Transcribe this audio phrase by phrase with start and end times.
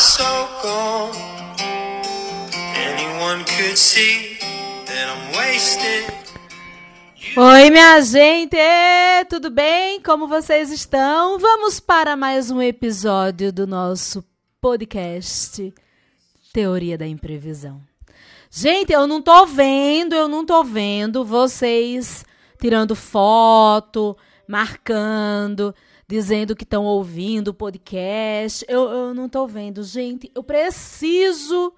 [0.00, 1.14] so cold.
[2.74, 4.38] Anyone could see
[4.86, 6.10] that I'm wasted.
[7.36, 8.56] Oi, minha gente!
[9.28, 10.00] Tudo bem?
[10.00, 11.38] Como vocês estão?
[11.38, 14.24] Vamos para mais um episódio do nosso
[14.58, 15.72] podcast
[16.50, 17.82] Teoria da Imprevisão.
[18.50, 22.24] Gente, eu não tô vendo, eu não tô vendo vocês
[22.58, 24.16] tirando foto,
[24.48, 25.74] marcando,
[26.10, 28.66] dizendo que estão ouvindo o podcast.
[28.68, 29.84] Eu, eu não tô vendo.
[29.84, 31.72] Gente, eu preciso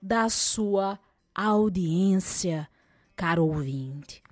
[0.00, 1.00] da sua
[1.34, 2.68] audiência,
[3.16, 4.22] caro ouvinte.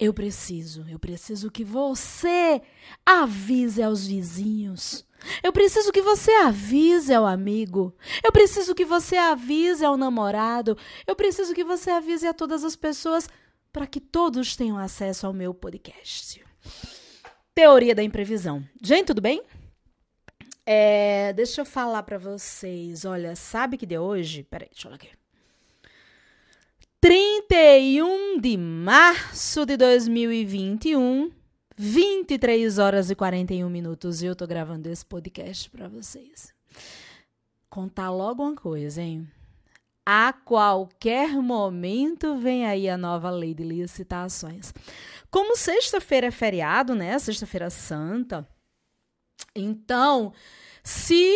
[0.00, 2.62] Eu preciso, eu preciso que você
[3.04, 5.04] avise aos vizinhos.
[5.42, 7.94] Eu preciso que você avise ao amigo.
[8.24, 10.76] Eu preciso que você avise ao namorado.
[11.06, 13.28] Eu preciso que você avise a todas as pessoas
[13.70, 16.42] para que todos tenham acesso ao meu podcast.
[17.54, 18.64] Teoria da imprevisão.
[18.82, 19.42] Gente, tudo bem?
[20.66, 23.04] É, deixa eu falar para vocês.
[23.04, 24.42] Olha, sabe que de hoje?
[24.42, 25.10] Peraí, deixa eu olhar aqui.
[27.00, 31.30] 31 de março de 2021,
[31.76, 34.22] 23 horas e 41 minutos.
[34.22, 36.52] E eu tô gravando esse podcast para vocês.
[37.68, 39.28] Contar logo uma coisa, hein?
[40.06, 44.72] A qualquer momento vem aí a nova lei de licitações.
[45.30, 47.18] Como sexta-feira é feriado, né?
[47.18, 48.46] Sexta-feira santa.
[49.56, 50.32] Então,
[50.82, 51.34] se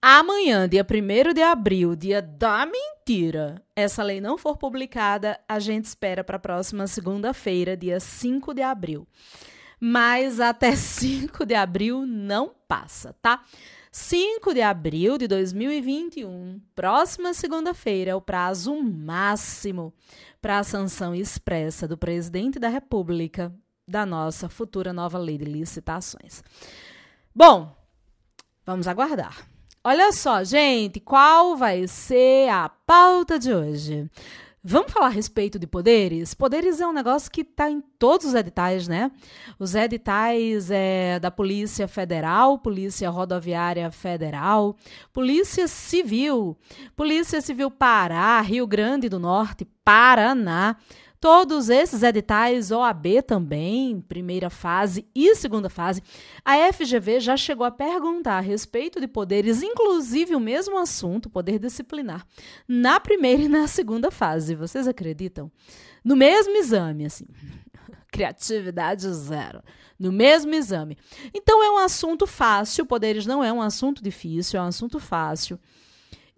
[0.00, 5.84] amanhã, dia 1 de abril, dia da mentira, essa lei não for publicada, a gente
[5.84, 9.06] espera para a próxima segunda-feira, dia 5 de abril.
[9.84, 13.42] Mas até 5 de abril não passa, tá?
[13.90, 19.92] 5 de abril de 2021, próxima segunda-feira, é o prazo máximo
[20.40, 23.52] para a sanção expressa do presidente da República
[23.86, 26.44] da nossa futura nova lei de licitações.
[27.34, 27.76] Bom,
[28.64, 29.46] vamos aguardar.
[29.82, 34.08] Olha só, gente, qual vai ser a pauta de hoje?
[34.64, 36.34] Vamos falar a respeito de poderes?
[36.34, 39.10] Poderes é um negócio que está em todos os editais, né?
[39.58, 44.76] Os editais é, da Polícia Federal, Polícia Rodoviária Federal,
[45.12, 46.56] Polícia Civil,
[46.94, 50.76] Polícia Civil Pará, Rio Grande do Norte, Paraná,
[51.22, 56.02] Todos esses editais, OAB também, primeira fase e segunda fase,
[56.44, 61.60] a FGV já chegou a perguntar a respeito de poderes, inclusive o mesmo assunto, poder
[61.60, 62.26] disciplinar,
[62.66, 64.56] na primeira e na segunda fase.
[64.56, 65.48] Vocês acreditam?
[66.02, 67.28] No mesmo exame, assim.
[68.10, 69.62] Criatividade zero.
[69.96, 70.98] No mesmo exame.
[71.32, 75.56] Então é um assunto fácil, poderes não é um assunto difícil, é um assunto fácil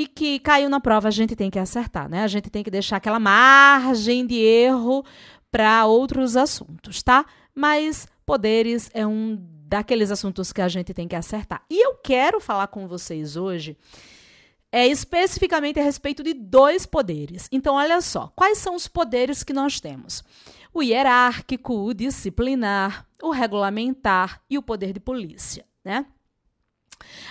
[0.00, 2.22] e que caiu na prova, a gente tem que acertar, né?
[2.22, 5.04] A gente tem que deixar aquela margem de erro
[5.52, 7.26] para outros assuntos, tá?
[7.54, 11.62] Mas poderes é um daqueles assuntos que a gente tem que acertar.
[11.68, 13.76] E eu quero falar com vocês hoje
[14.72, 17.46] é especificamente a respeito de dois poderes.
[17.52, 20.24] Então, olha só, quais são os poderes que nós temos?
[20.72, 26.06] O hierárquico, o disciplinar, o regulamentar e o poder de polícia, né?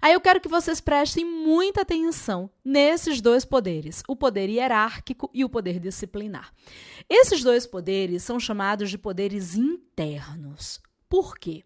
[0.00, 5.44] Aí eu quero que vocês prestem muita atenção nesses dois poderes, o poder hierárquico e
[5.44, 6.52] o poder disciplinar.
[7.08, 10.80] Esses dois poderes são chamados de poderes internos.
[11.08, 11.62] Por quê?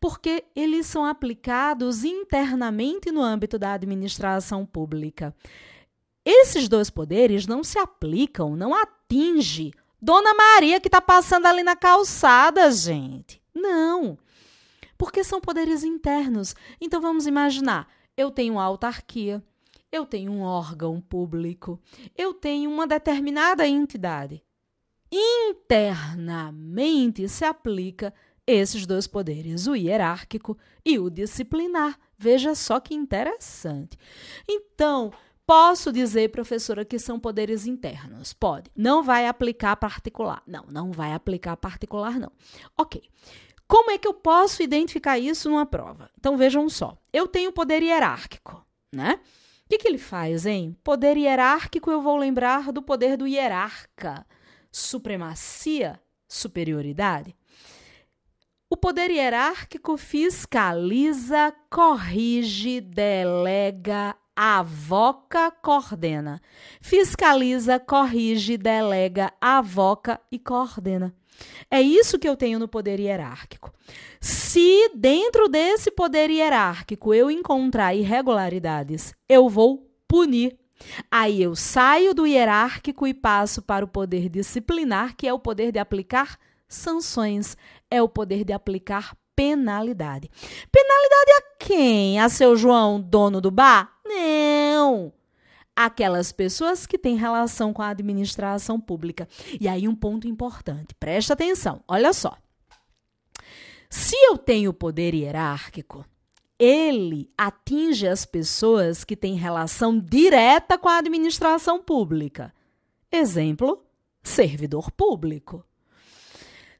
[0.00, 5.34] Porque eles são aplicados internamente no âmbito da administração pública.
[6.24, 11.74] Esses dois poderes não se aplicam, não atinge Dona Maria que está passando ali na
[11.74, 13.42] calçada, gente.
[13.54, 14.18] Não
[14.96, 16.54] porque são poderes internos.
[16.80, 19.42] Então vamos imaginar: eu tenho uma autarquia,
[19.90, 21.80] eu tenho um órgão público,
[22.16, 24.42] eu tenho uma determinada entidade.
[25.10, 28.12] Internamente se aplica
[28.46, 31.98] esses dois poderes, o hierárquico e o disciplinar.
[32.18, 33.96] Veja só que interessante.
[34.48, 35.12] Então,
[35.46, 38.32] Posso dizer, professora, que são poderes internos?
[38.32, 38.70] Pode.
[38.74, 40.42] Não vai aplicar particular.
[40.46, 42.32] Não, não vai aplicar particular, não.
[42.78, 43.02] Ok.
[43.66, 46.10] Como é que eu posso identificar isso numa prova?
[46.18, 49.20] Então vejam só, eu tenho poder hierárquico, né?
[49.64, 50.76] O que, que ele faz, hein?
[50.84, 54.26] Poder hierárquico, eu vou lembrar do poder do hierarca.
[54.70, 57.34] Supremacia, superioridade.
[58.68, 66.40] O poder hierárquico fiscaliza, corrige, delega, avoca, coordena.
[66.80, 71.14] Fiscaliza, corrige, delega, avoca e coordena.
[71.70, 73.72] É isso que eu tenho no poder hierárquico.
[74.20, 80.56] Se dentro desse poder hierárquico eu encontrar irregularidades, eu vou punir.
[81.10, 85.72] Aí eu saio do hierárquico e passo para o poder disciplinar, que é o poder
[85.72, 86.38] de aplicar
[86.68, 87.56] sanções,
[87.90, 90.30] é o poder de aplicar penalidade.
[90.70, 92.20] Penalidade a quem?
[92.20, 93.98] A seu João, dono do bar?
[94.04, 95.12] Não!
[95.76, 99.28] Aquelas pessoas que têm relação com a administração pública.
[99.60, 102.36] E aí, um ponto importante, presta atenção, olha só.
[103.90, 106.04] Se eu tenho poder hierárquico,
[106.58, 112.52] ele atinge as pessoas que têm relação direta com a administração pública.
[113.10, 113.84] Exemplo:
[114.22, 115.64] servidor público.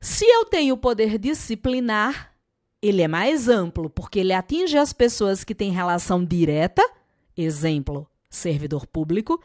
[0.00, 2.33] Se eu tenho poder disciplinar,
[2.84, 6.86] ele é mais amplo, porque ele atinge as pessoas que têm relação direta,
[7.34, 9.40] exemplo, servidor público,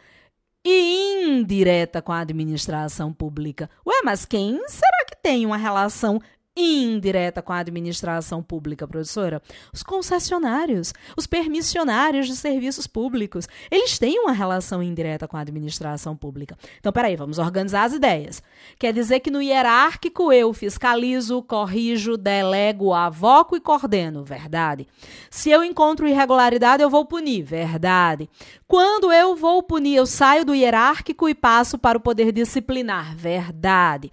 [0.63, 3.69] e indireta com a administração pública.
[3.87, 6.21] Ué, mas quem será que tem uma relação
[6.59, 9.41] indireta com a administração pública, professora?
[9.73, 16.15] Os concessionários, os permissionários de serviços públicos, eles têm uma relação indireta com a administração
[16.15, 16.57] pública.
[16.79, 18.41] Então, peraí, vamos organizar as ideias.
[18.77, 24.23] Quer dizer que no hierárquico eu fiscalizo, corrijo, delego, avoco e coordeno.
[24.23, 24.87] Verdade.
[25.29, 27.43] Se eu encontro irregularidade, eu vou punir.
[27.43, 28.29] Verdade.
[28.67, 33.15] Quando eu vou punir, eu saio do hierárquico e passo para o poder disciplinar.
[33.15, 34.11] Verdade.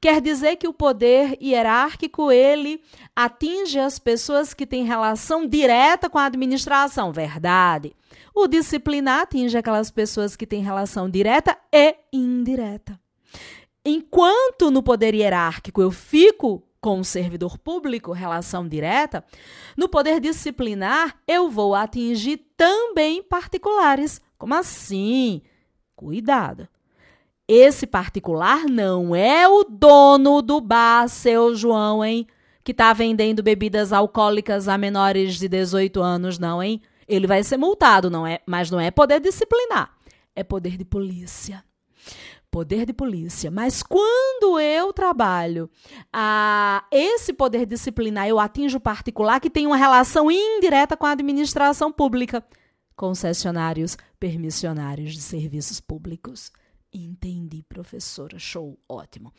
[0.00, 2.80] Quer dizer que o poder hierárquico ele
[3.16, 7.96] atinge as pessoas que têm relação direta com a administração, verdade?
[8.32, 12.98] O disciplinar atinge aquelas pessoas que têm relação direta e indireta.
[13.84, 19.24] Enquanto no poder hierárquico eu fico com o servidor público, relação direta,
[19.76, 24.20] no poder disciplinar eu vou atingir também particulares.
[24.38, 25.42] Como assim?
[25.96, 26.68] Cuidado.
[27.48, 32.26] Esse particular não é o dono do bar, seu João, hein?
[32.62, 36.82] Que tá vendendo bebidas alcoólicas a menores de 18 anos, não, hein?
[37.08, 38.40] Ele vai ser multado, não é?
[38.46, 39.96] Mas não é poder disciplinar,
[40.36, 41.64] é poder de polícia.
[42.50, 43.50] Poder de polícia.
[43.50, 45.70] Mas quando eu trabalho
[46.12, 51.12] a esse poder disciplinar, eu atinjo o particular que tem uma relação indireta com a
[51.12, 52.44] administração pública.
[52.94, 56.50] Concessionários, permissionários de serviços públicos.
[56.92, 58.38] Entendi, professora.
[58.38, 59.32] Show, ótimo.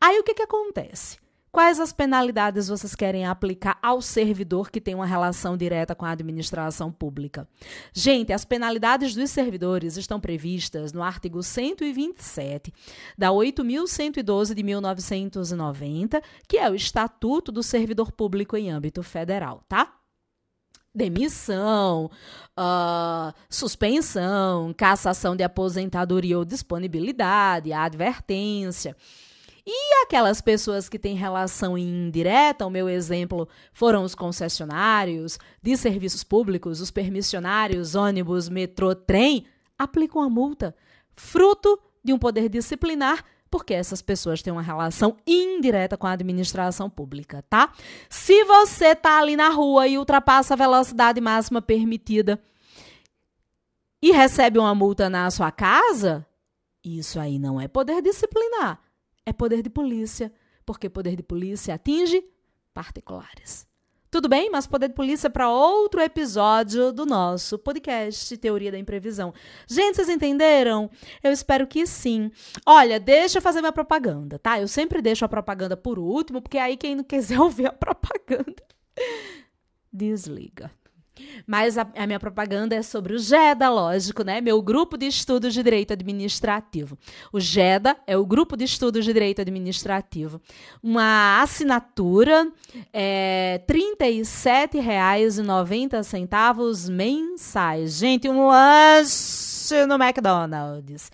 [0.00, 1.18] Aí o que, que acontece?
[1.56, 6.10] Quais as penalidades vocês querem aplicar ao servidor que tem uma relação direta com a
[6.10, 7.48] administração pública?
[7.94, 12.70] Gente, as penalidades dos servidores estão previstas no artigo 127
[13.16, 19.94] da 8.112 de 1990, que é o Estatuto do Servidor Público em âmbito federal, tá?
[20.96, 22.10] Demissão,
[22.58, 28.96] uh, suspensão, cassação de aposentadoria ou disponibilidade, advertência.
[29.68, 36.22] E aquelas pessoas que têm relação indireta, o meu exemplo foram os concessionários de serviços
[36.22, 39.44] públicos, os permissionários, ônibus, metrô, trem,
[39.76, 40.74] aplicam a multa,
[41.16, 46.90] fruto de um poder disciplinar porque essas pessoas têm uma relação indireta com a administração
[46.90, 47.72] pública, tá?
[48.08, 52.40] Se você tá ali na rua e ultrapassa a velocidade máxima permitida
[54.02, 56.26] e recebe uma multa na sua casa,
[56.84, 58.80] isso aí não é poder disciplinar,
[59.24, 60.32] é poder de polícia,
[60.64, 62.24] porque poder de polícia atinge
[62.72, 63.65] particulares.
[64.10, 64.50] Tudo bem?
[64.50, 69.34] Mas poder de polícia para outro episódio do nosso podcast Teoria da Imprevisão.
[69.66, 70.88] Gente, vocês entenderam?
[71.22, 72.30] Eu espero que sim.
[72.64, 74.60] Olha, deixa eu fazer minha propaganda, tá?
[74.60, 78.62] Eu sempre deixo a propaganda por último, porque aí quem não quiser ouvir a propaganda,
[79.92, 80.70] desliga.
[81.46, 84.40] Mas a, a, minha propaganda é sobre o GEDA, lógico, né?
[84.40, 86.98] Meu grupo de estudos de direito administrativo.
[87.32, 90.40] O GEDA é o grupo de estudos de direito administrativo.
[90.82, 92.50] Uma assinatura
[92.92, 97.98] é R$ 37,90 mensais.
[97.98, 101.10] Gente, um lanche no McDonald's.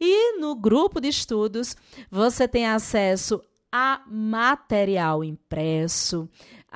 [0.00, 1.74] E no grupo de estudos
[2.10, 3.40] você tem acesso
[3.72, 6.28] a material impresso,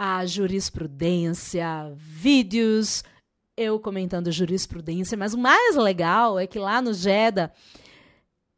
[0.03, 3.05] a jurisprudência, vídeos,
[3.55, 7.53] eu comentando jurisprudência, mas o mais legal é que lá no GEDA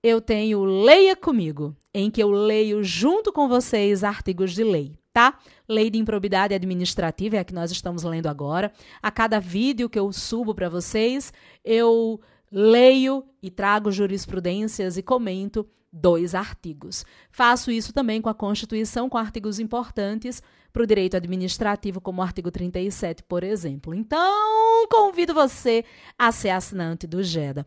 [0.05, 5.37] eu tenho Leia Comigo, em que eu leio junto com vocês artigos de lei, tá?
[5.69, 8.73] Lei de improbidade administrativa é a que nós estamos lendo agora.
[9.03, 11.33] A cada vídeo que eu subo para vocês,
[11.65, 12.21] eu
[12.53, 17.05] leio e trago jurisprudências e comento dois artigos.
[17.31, 22.25] Faço isso também com a Constituição, com artigos importantes para o direito administrativo, como o
[22.25, 23.95] artigo 37, por exemplo.
[23.95, 25.85] Então, convido você
[26.19, 27.67] a ser assinante do GEDA.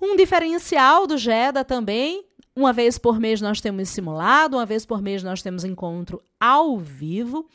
[0.00, 2.24] Um diferencial do GEDA também,
[2.54, 6.78] uma vez por mês nós temos simulado, uma vez por mês nós temos encontro ao
[6.78, 7.48] vivo.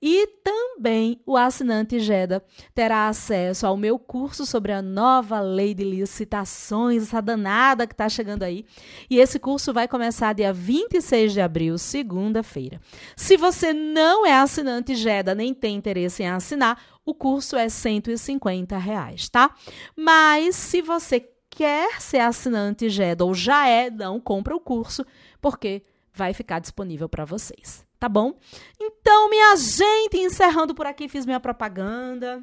[0.00, 5.84] E também o assinante GEDA terá acesso ao meu curso sobre a nova lei de
[5.84, 8.64] licitações, essa danada que está chegando aí.
[9.08, 12.80] E esse curso vai começar dia 26 de abril, segunda-feira.
[13.16, 18.76] Se você não é assinante GEDA nem tem interesse em assinar, o curso é 150
[18.76, 19.54] reais, tá?
[19.96, 25.06] Mas se você quer ser assinante GEDA ou já é, não compra o curso,
[25.40, 25.82] porque
[26.16, 28.38] vai ficar disponível para vocês tá bom?
[28.80, 32.40] Então, minha gente, encerrando por aqui, fiz minha propaganda.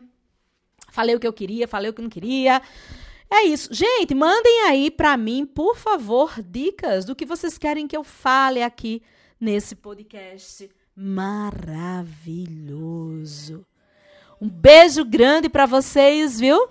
[0.89, 2.61] Falei o que eu queria, falei o que não queria.
[3.29, 3.73] É isso.
[3.73, 8.61] Gente, mandem aí para mim, por favor, dicas do que vocês querem que eu fale
[8.61, 9.01] aqui
[9.39, 12.05] nesse podcast maravilhoso.
[14.39, 16.69] Um beijo grande para vocês, viu?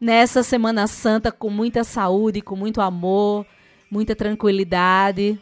[0.00, 3.46] Nessa Semana Santa com muita saúde, com muito amor,
[3.90, 5.38] muita tranquilidade.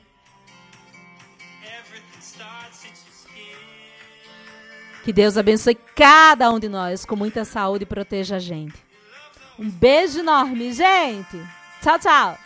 [5.09, 8.75] Que Deus abençoe cada um de nós com muita saúde e proteja a gente.
[9.59, 11.43] Um beijo enorme, gente.
[11.81, 12.39] Tchau, tchau.